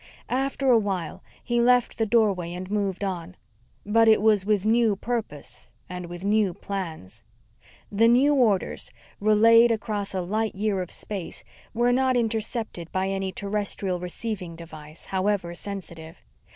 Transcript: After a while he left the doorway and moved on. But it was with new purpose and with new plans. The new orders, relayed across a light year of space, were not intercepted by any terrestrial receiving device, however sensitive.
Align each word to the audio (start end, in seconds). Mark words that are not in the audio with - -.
After 0.29 0.71
a 0.71 0.79
while 0.79 1.21
he 1.43 1.61
left 1.61 1.99
the 1.99 2.07
doorway 2.07 2.53
and 2.55 2.71
moved 2.71 3.03
on. 3.03 3.35
But 3.85 4.07
it 4.07 4.19
was 4.19 4.47
with 4.47 4.65
new 4.65 4.95
purpose 4.95 5.69
and 5.87 6.07
with 6.07 6.25
new 6.25 6.55
plans. 6.55 7.23
The 7.91 8.07
new 8.07 8.33
orders, 8.33 8.89
relayed 9.19 9.69
across 9.69 10.15
a 10.15 10.21
light 10.21 10.55
year 10.55 10.81
of 10.81 10.89
space, 10.89 11.43
were 11.71 11.91
not 11.91 12.17
intercepted 12.17 12.91
by 12.91 13.09
any 13.09 13.31
terrestrial 13.31 13.99
receiving 13.99 14.55
device, 14.55 15.05
however 15.05 15.53
sensitive. 15.53 16.23